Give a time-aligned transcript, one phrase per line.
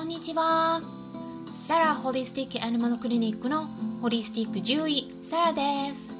[0.00, 0.80] こんにちは。
[1.54, 3.66] サラホリスティックアニマルクリニックの
[4.00, 6.16] ホリスティック獣医サラです。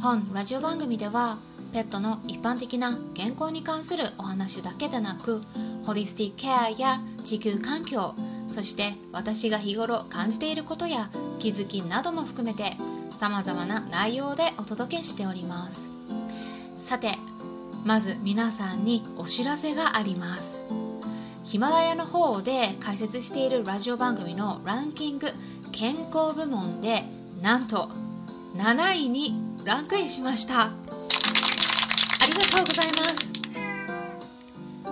[0.00, 1.36] 本ラジオ番組では
[1.72, 5.42] ペットの一般的な健康に関するお話だけでなく
[5.82, 8.14] ホリスティックケアや地球環境
[8.46, 11.10] そして私が日頃感じていることや
[11.40, 12.76] 気づきなども含めて
[13.18, 15.90] 様々な内容でお届けしております。
[16.76, 17.08] さて
[17.84, 20.57] まず皆さんにお知らせがあります。
[21.48, 25.28] ヒマラヤの方で解説しているラジオ番組のランキング
[25.72, 27.04] 健康部門で
[27.40, 27.88] なんと
[28.54, 29.34] 7位に
[29.64, 30.64] ランクインしました。
[30.64, 30.70] あ
[32.26, 32.98] りがとうございま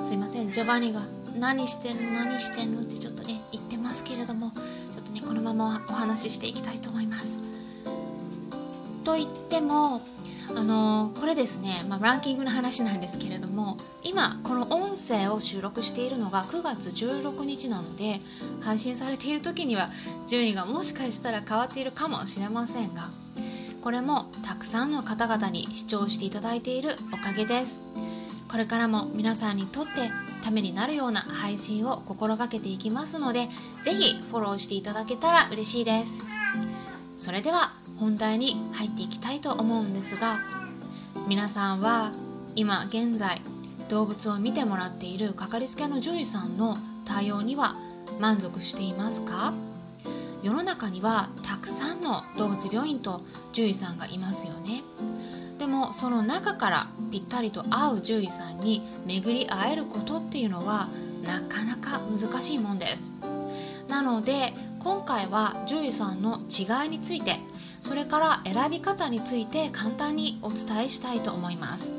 [0.01, 0.09] す。
[0.09, 1.03] すいませんジョバニが
[1.39, 2.81] 何してんの何してんの？
[2.81, 4.51] ってちょっとね言ってますけれども
[4.95, 7.39] ちょっとねこのままお話ししていきたいと思います。
[9.05, 10.01] と言っても
[10.55, 18.21] あのこれですね、まあ、ランキングの話なんですけれども今この音声を収録しているのが9月16日なので
[18.61, 19.91] 配信されている時には
[20.27, 23.11] 順位がもしかしたら変わっているかもしれませんが
[23.83, 27.81] これもたくさんの方々に視聴していただいているおかげです。
[28.49, 30.11] これからも皆さんにとって
[30.43, 33.49] ためになるような配信を心がけていきますので
[33.85, 36.23] 是非フォローしていただけたら嬉しいです。
[37.17, 40.39] それでは本題に入っていきたいと思うんですが
[41.29, 42.13] 皆さんは
[42.55, 43.41] 今現在
[43.89, 47.77] 動物を見てもらっているかかりつけの獣医さんの対応には
[48.21, 49.55] 満足していますか？
[50.43, 54.83] 世の中にはたくさんの動物病院と獣医さんがいますよね。
[55.59, 60.89] でもその中からぴったりと合う獣医さんに巡り会えることっていうのは
[61.25, 63.13] なかなか難しいもんです。
[63.89, 64.53] なので
[64.87, 67.41] 今回は獣医さんの違いについて
[67.81, 71.93] それから選び方について簡単にお伝えしたいと思います。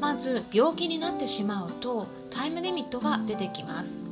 [0.00, 4.02] まず病気になってしまうとタイムリミットが出てきます。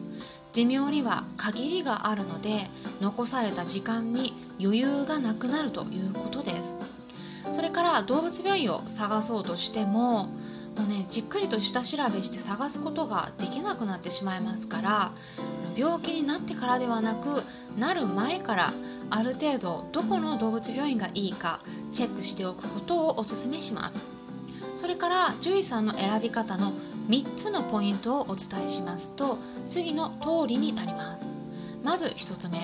[0.53, 6.77] 寿命には限りがあるので残された時間に余裕がなくなるということです。
[7.51, 10.27] それから動物病院を探そうとしても
[10.77, 15.11] もうねじっくりと下調べして探すことができなくなってしまいますから
[15.79, 17.45] 病気になってからではなく
[17.79, 18.73] なる前から
[19.11, 21.61] ある程度どこの動物病院がいいか
[21.93, 24.01] チェックしておくことをおすめします。
[24.77, 26.73] それから獣医さんの選び方の
[27.09, 31.31] 3つのポイントをお伝えしますと次の通りになります。
[31.85, 32.59] まず1つ目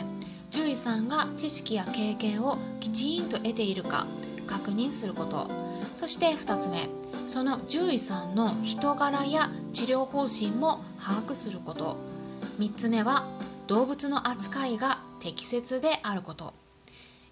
[0.51, 4.07] 獣医さんが知識や経験をきちんと得ているか
[4.49, 5.49] 確認すること。
[5.97, 6.89] そして2つ目
[7.29, 12.14] その獣医さんの人柄や治療方針も把握すること。
[12.59, 13.27] 3つ目は
[13.67, 16.55] 動物の扱いが適切であること。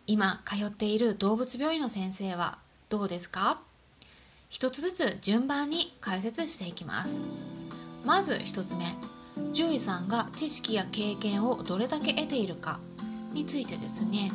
[0.06, 3.60] 今通っている動物病院の先生はどうですか？
[4.48, 7.14] 一つずつ順番に解説していきます。
[8.04, 8.84] まず1つ目。
[9.52, 12.80] 獣医さんが知識や経験をどれだけ得ているか
[13.32, 14.32] についてですね。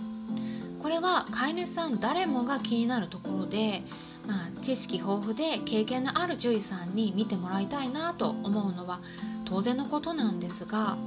[0.82, 3.82] これは飼い主さん誰もが気になるところで、
[4.26, 9.00] まあ、知識豊富で経験のある獣医さんに見てもらいたいなと思うのは
[9.48, 10.98] 当然のことなんですが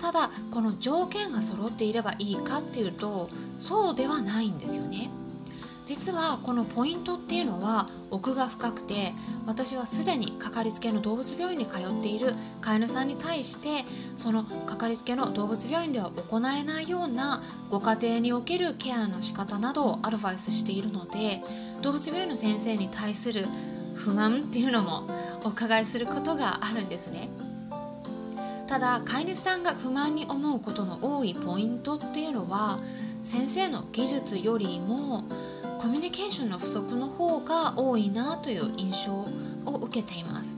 [0.00, 3.28] ただこの条件が揃っていればいいかっていうと
[3.58, 5.10] そうではないんですよね。
[5.86, 9.12] 実はこのポイントっていうのは奥が深くて
[9.44, 13.84] 私はすでにかかりつけの動物病院に通っている飼い主さんに対して
[14.14, 21.42] そのかかりつけの動物病院では行えないようなご家庭におけるケアの仕方などをアドバイスしているので
[21.82, 23.46] 動物病院の先生に対する
[23.96, 25.08] 不満っていうのも
[25.44, 27.28] お伺いすることがあるんですね。
[28.70, 32.78] ただ飼い主さんが不満に思うことの多いポイントっていうのは
[33.20, 35.24] 先生の技術よりも
[35.80, 40.56] コミュニケーションの不足の方が多いなという印象を受けています。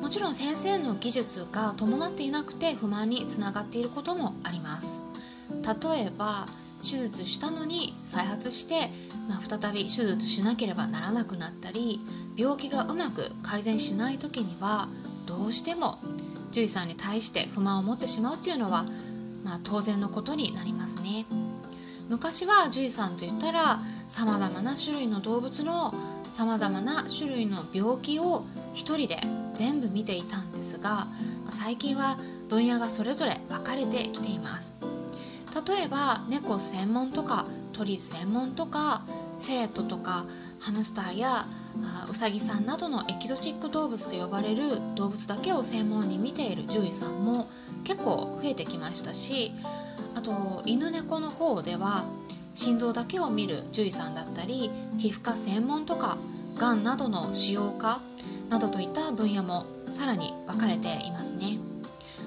[0.00, 5.00] もちろん先生の技術が伴っていなくて不満につながっていることもあります。
[5.50, 6.46] 例えば
[6.82, 8.90] 手術したのに再発して、
[9.28, 12.00] まあ、再び手術しなければならなくなったり
[12.36, 14.88] 病気がうまく改善しない時には
[15.26, 15.98] どうしても
[16.54, 18.84] 獣医さんに対して不満を持ってしまうっていうのは、
[19.42, 21.26] まあ、当然のことになりますね。
[22.08, 25.92] 昔は獣医さんといったらさまざまな種類の動物の
[26.28, 29.16] さまざまな種類の病気を一人で
[29.54, 31.08] 全部見ていたんですが
[31.50, 32.18] 最近は
[32.50, 34.74] 分野がそれぞれ分かれてきています
[35.66, 39.02] 例えば猫専門とか鳥専門とか
[39.40, 40.26] フェレットとか
[40.60, 41.46] ハムスターや
[42.08, 47.48] ウサギさんなどのエキゾチック動物と呼ばれる動物だけを専門に見ている獣医さんも
[47.82, 49.52] 結構増えてきましたし
[50.14, 52.04] あと犬猫の方では
[52.54, 56.18] 心臓だけを見る獣医さんだったり皮膚科専門とか
[56.56, 58.00] がんなどの使用科
[58.48, 61.58] などといった分野もさらに分かれていますね。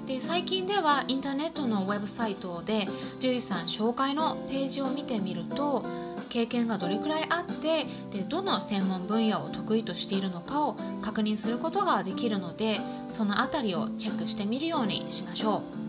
[0.05, 2.87] で最近ではインターネットのウェブサイトで
[3.19, 5.85] 獣医さん紹介のページを見てみると
[6.27, 12.77] 経験がどれくらいあってでどの専門分野を得意としているのかを確認することができるので
[13.09, 15.87] その辺りをチェックしてみるようにしましょう。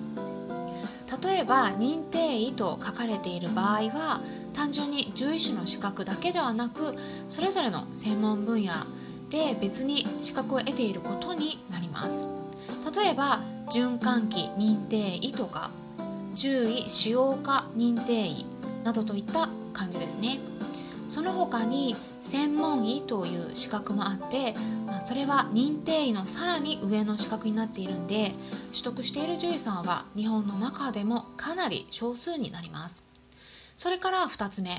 [1.22, 4.20] 例えば認定医と書かれている場合は
[4.52, 6.94] 単純に獣医師の資格だけではなく
[7.28, 8.72] それぞれの専門分野
[9.30, 12.26] で別に資格を得ていることになります。
[12.94, 13.40] 例えば
[13.70, 15.70] 循環器認定医とか
[16.34, 18.46] 獣医使用科認定医
[18.88, 20.40] などといった感じですね。
[21.08, 24.54] その他に専門医という資格もあって、
[24.86, 28.32] まあ、それは認定医のさらに上の資格になっているんで
[28.72, 33.04] 取得している獣医さんは日本の中でもかなり少数になります。
[33.76, 34.70] それから2つ目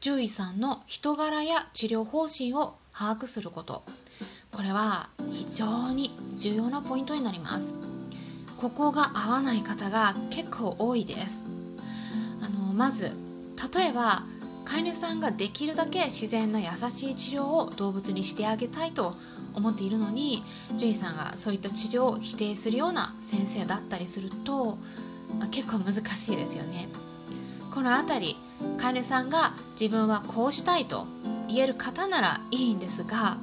[0.00, 3.84] 獣医さんの人柄や治療方針を把握すること。
[4.50, 7.74] これは非常に重要なポイントになります。
[8.56, 11.44] ここが合わない方が結構多いです。
[12.40, 13.16] あのまず
[13.74, 14.22] 例えば
[14.64, 19.14] 飼い主さんができるだけ自然な優しい治療を動物にしてあげたいと
[19.54, 24.78] 思っているのに獣医さんがそういった治療を否定するような先生だったりすると、
[25.38, 26.88] まあ、結構難しいですよね。
[27.72, 28.36] この辺り
[28.78, 31.06] 飼い主さんが自分はこうしたいと
[31.48, 33.38] 言える方ならいいんですが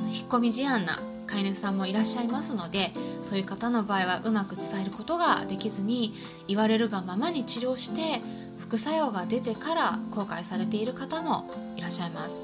[0.00, 6.14] 引っ込み思案な飼い主さんもいらっしゃいますのでそういう方の場合はうまく伝えることができずに
[6.48, 8.22] 言われるがままに治療して
[8.64, 12.36] 副作用が出てから後悔されている方もいらっしゃいます。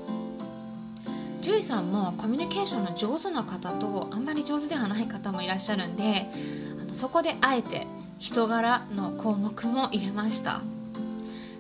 [1.40, 6.28] 獣医さんもコミュニケーションの上手な方とあんまり上手ではない方もいらっしゃるんで
[6.78, 7.86] あのそこであえて
[8.18, 10.60] 人柄の項目も入れました。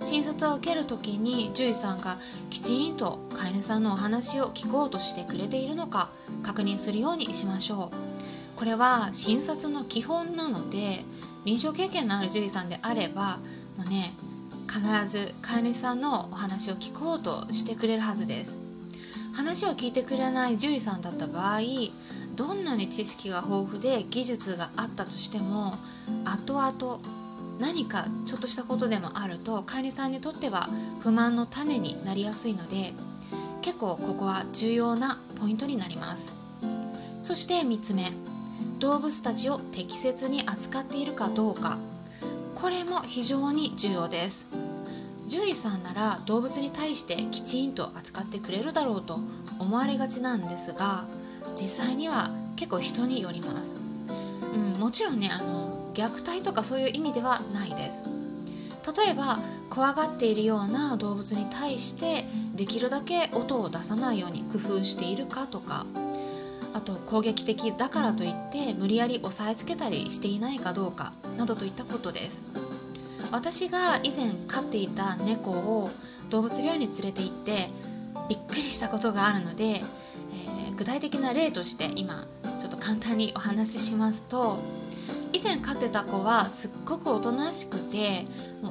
[0.04, 2.18] 診察を受ける時に獣医さんが
[2.50, 6.10] きちんと飼い主さんのお話を聞こうとしてくれているのか
[6.42, 8.58] 確認するようにしましょう。
[8.58, 11.02] これは診察の基本なので
[11.46, 13.38] 臨床経験のある獣医さんであれば
[13.78, 14.12] もうね
[14.70, 18.60] 必ず飼い主さんのお話を聞こうとしてくれるはずです。
[19.32, 21.60] 話を聞いてくれない獣医さんだった場合
[22.36, 25.74] どんなに知識が豊富で技術があったとしても
[26.24, 27.00] 後々
[27.60, 30.68] 何かちょっとしたことでもあると飼い主さんにとっては
[31.00, 32.92] 不満の種になりやすいので
[33.62, 36.32] 結構ここは重要なポイントになります。
[37.22, 38.10] そして3つ目
[38.78, 41.78] 動物たちを適切に扱っているかどうか。
[42.60, 44.46] これも非常に重要です。
[45.26, 49.20] 獣医さんなら動物に対してきちんと扱ってくれるだろうと
[49.58, 51.04] 思われがちなんですが
[51.54, 53.72] 実際には結構人によります、
[54.52, 58.04] うん、もちろんねあの虐待とかそういう意味ではないです。
[58.96, 62.24] 例えば怖がっているような動物に対して
[62.54, 65.86] できるだけ音を出さないように工夫しているかとか
[66.72, 72.42] あと攻撃的だからといって無理やり押さえつけたりしていないかどうかなどといったことです。
[73.32, 75.90] 私が以前飼っていた猫を
[76.30, 77.68] 動物病院に連れて行って
[78.28, 82.26] びっくりしたことがあるので、えー、具体的な例として今
[82.60, 84.58] ちょっと簡単にお話ししますと
[85.32, 88.24] 以前飼ってた子はすっごくおとなしくて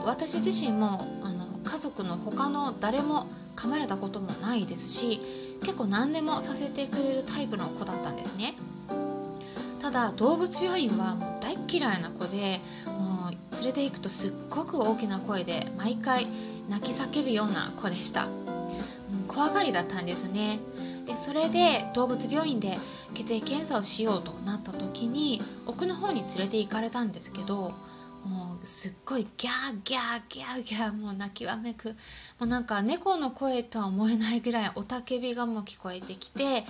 [0.06, 5.22] 私自身もあの家族の他の誰も噛まれたこともないですし
[5.62, 8.56] 結構何でもさせてくれるタイプの子だったんですね。
[9.82, 16.28] ただ動物病院はもう大嫌いな子でもう連れて行くとすっごく大きな声で毎回
[16.70, 18.28] 泣き叫ぶような子でした、
[19.28, 20.60] 怖がりだったんですね。
[21.08, 22.78] でそれで動物病院で
[23.16, 27.74] 血液検査をしようとなった時に奥の方に連れて行かれたんですけど
[28.26, 31.96] もうすっごいギャーギャーギャーギャーもう泣きわめくも
[32.42, 36.64] うなんか猫の声とは思えないぐらい雄たけびがもう聞こえてきて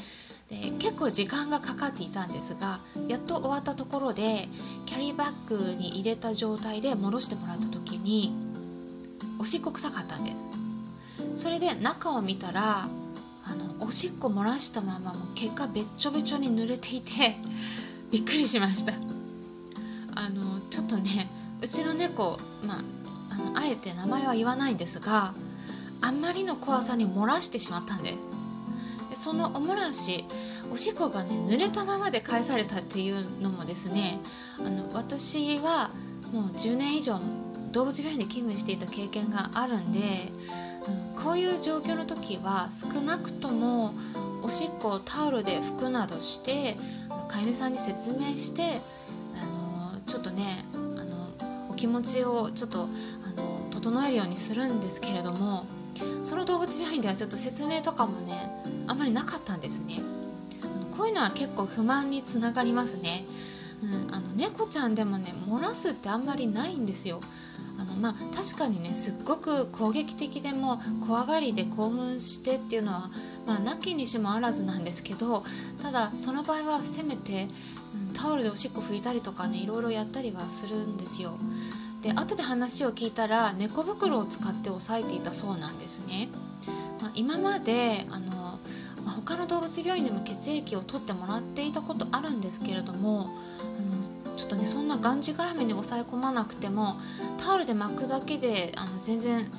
[0.50, 4.48] で結構時間がかかっていたんですがやっと終わったところで
[4.86, 8.34] キャリーバッグに入れた状態で戻してもらった時に
[9.40, 10.44] おしっこ臭かったんです。
[11.36, 12.88] それで中を見たら
[13.46, 17.12] あのおしっこ漏らしたままもう毛がべっちょべちょに濡れていて
[18.12, 18.94] びっくりしました。
[20.16, 21.30] あのちょっとね
[21.62, 22.84] うちの猫、まあ、
[23.32, 25.34] あのあえて名前は言わないんですが
[26.02, 28.26] あんまりの怖さに漏らしてしまったんです。
[29.10, 30.26] でそのお漏らし
[30.72, 34.20] おしっこがね濡れたままで返されたっていうのもですね
[34.60, 35.90] あの私は
[36.32, 37.20] もう10年以上
[37.72, 40.00] 動物病院で勤務していた経験があるんで、
[41.16, 43.94] うん、こういう状況の時は少なくとも
[44.44, 46.78] おしっこをタオルで拭くなどして
[47.28, 48.82] 飼い主さんに説明して
[51.80, 52.90] 気持ちをちょっと
[53.26, 55.66] あの整えるようにするんですけれども
[56.24, 58.34] その動物病院ではちょっと説明とかもね
[58.88, 59.96] あんまりなかったんですね
[60.98, 63.26] こういうのは結構不満につながりますね
[63.82, 67.22] うん、あの猫ちゃんでもね漏らすってあんまりないんですよ。
[67.78, 73.10] あのまあ、確かにねすっごく攻撃的でも怖がりで興奮してっていうのは、
[73.48, 75.46] まあ、なきにしもあらずなんですけど
[75.82, 77.48] ただその場合はせめて、
[78.14, 81.38] タオルでおしっこ拭いたりとかねいろいろやったりはするんですよ。
[82.02, 86.30] で後で話を聞いたら猫袋を使って押さえていたそうなんですね。
[87.02, 88.60] まあ、今まであの
[89.04, 93.30] まあ、他の動物病院でも血液を取ってもらっていたことあるんですけれども
[93.78, 96.96] あのちょっとねそんながんじがらめに抑え込まなくても
[97.38, 99.50] タオルで巻くだけであの全然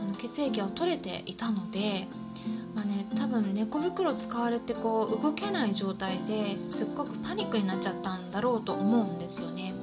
[0.00, 2.06] あの血液は取れていたので、
[2.74, 9.74] まあね、多分猫袋使われてこう動けない状態ですっごくパニックになっちゃったんだろうと思うんですよね。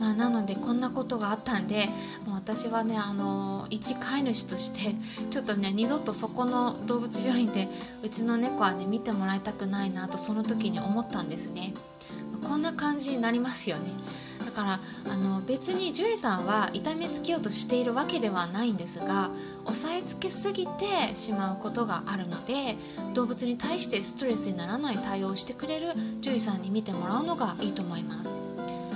[0.00, 1.86] まあ、なのでこんなことがあったんで
[2.26, 4.94] もう私はねあの一飼い主として
[5.30, 7.68] ちょっとね二度とそこの動物病院で
[8.02, 11.74] うちの猫はね見てもらいたくないなとその時に思ったんですね。
[12.46, 13.90] こんな感じになりますよね。
[14.54, 14.80] から
[15.12, 19.30] あの別に獣医さんは痛めつけようとしているわけではないんですが
[19.64, 22.76] 押さえつけすぎてしまうことがあるので
[23.14, 25.88] 動物に対してストレスにならない対応をしてくれる
[26.20, 28.53] 獣医さんに見てもらうのがいいと思います。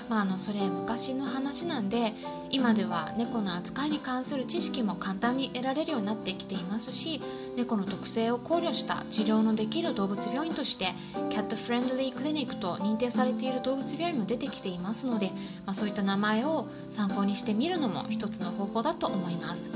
[0.09, 2.13] まあ、あのそれ昔の話なんで
[2.51, 7.21] 今では猫の扱いに関する知識も簡単に得られるようになってきていますし
[7.57, 10.87] 猫の特性を考慮した治療のできる動物病院として
[11.31, 15.31] キャットフレンドリークリニックと認定されている動物病院も出てきていますので、
[15.67, 19.71] まあ、そういった名前を参考にしてみるのも一つの方法だと思います。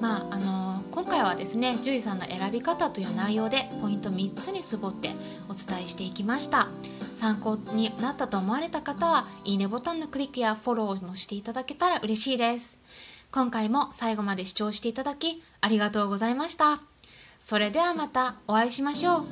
[0.00, 5.10] まああの今回はですね獣医さんの選び方という内容でポイント3つに絞って
[5.48, 6.68] お伝えしていきました
[7.24, 12.78] 参考になったと思われた方はいいねボタンのクリックやフォローもしていただけたら嬉しいです。
[13.32, 16.80] 今回も最後まで視聴していただきありがとうございました。
[17.40, 19.26] それではまたお会いしましょう。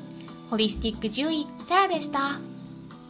[0.49, 2.52] ホリスティック獣医サラでした。